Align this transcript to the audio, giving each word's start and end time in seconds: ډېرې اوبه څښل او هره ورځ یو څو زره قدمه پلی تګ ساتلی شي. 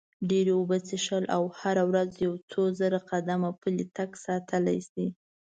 ډېرې 0.29 0.51
اوبه 0.57 0.77
څښل 0.87 1.23
او 1.35 1.43
هره 1.59 1.83
ورځ 1.89 2.09
یو 2.25 2.33
څو 2.51 2.61
زره 2.79 2.99
قدمه 3.09 3.49
پلی 3.61 3.85
تګ 3.95 4.09
ساتلی 4.25 4.79
شي. 4.89 5.07